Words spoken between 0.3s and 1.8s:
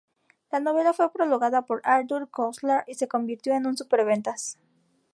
La novela fue prologada por